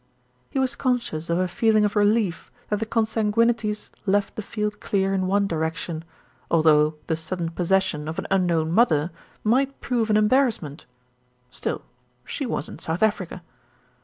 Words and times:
He 0.49 0.57
was 0.57 0.75
conscious 0.75 1.29
of 1.29 1.37
a 1.37 1.47
feeling 1.47 1.85
of 1.85 1.95
relief 1.95 2.51
that 2.69 2.79
the 2.79 2.87
con 2.87 3.03
sanguinities 3.05 3.91
left 4.07 4.35
the 4.35 4.41
field 4.41 4.79
clear 4.79 5.13
in 5.13 5.27
one 5.27 5.45
direction, 5.45 6.03
although 6.49 6.95
the 7.05 7.15
sudden 7.15 7.51
possession 7.51 8.07
of 8.07 8.17
an 8.17 8.25
unknown 8.31 8.71
mother 8.71 9.11
might 9.43 9.79
prove 9.79 10.09
an 10.09 10.17
embarrassment; 10.17 10.87
still 11.51 11.83
she 12.25 12.47
was 12.47 12.67
in 12.67 12.79
South 12.79 13.03
Africa. 13.03 13.43